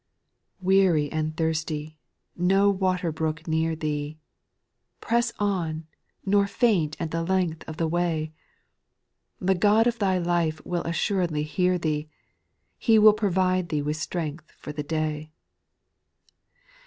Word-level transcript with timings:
3.! 0.61 0.65
Weary 0.65 1.11
and 1.11 1.37
thirsty, 1.37 1.99
no 2.35 2.71
water 2.71 3.11
brook 3.11 3.47
near 3.47 3.75
thee, 3.75 4.17
Press 4.99 5.31
on, 5.37 5.85
nor 6.25 6.47
faint 6.47 6.97
at 6.99 7.11
the 7.11 7.21
length 7.21 7.63
of 7.67 7.77
the 7.77 7.87
way; 7.87 8.31
The 9.39 9.53
God 9.53 9.85
of 9.85 9.99
thy 9.99 10.17
life 10.17 10.59
will 10.65 10.81
assuredly 10.85 11.43
hear 11.43 11.77
thee; 11.77 12.09
He 12.79 12.97
will 12.97 13.13
provide 13.13 13.69
thee 13.69 13.83
with 13.83 13.97
strength 13.97 14.49
for 14.57 14.71
the 14.73 14.81
day. 14.81 15.29